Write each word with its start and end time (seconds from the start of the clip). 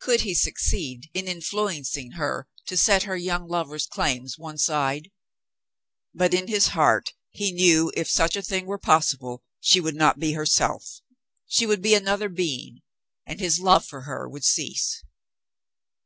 Could 0.00 0.22
he 0.22 0.32
succeed 0.34 1.10
in 1.12 1.28
influencing 1.28 2.12
her 2.12 2.48
to 2.64 2.78
set 2.78 3.02
her 3.02 3.14
young 3.18 3.46
lover's 3.46 3.86
claims 3.86 4.38
one 4.38 4.56
side? 4.56 5.10
But 6.14 6.32
in 6.32 6.48
his 6.48 6.68
heart 6.68 7.12
he 7.28 7.52
knew 7.52 7.92
if 7.94 8.08
such 8.08 8.36
a 8.36 8.42
thing 8.42 8.64
were 8.64 8.78
possible, 8.78 9.42
she 9.60 9.78
would 9.78 9.96
not 9.96 10.18
be 10.18 10.32
herself; 10.32 11.02
she 11.46 11.66
would 11.66 11.82
be 11.82 11.92
another 11.94 12.30
being, 12.30 12.80
and 13.26 13.38
his 13.38 13.58
love 13.60 13.84
for 13.84 14.04
her 14.04 14.26
would 14.26 14.44
cease. 14.44 15.04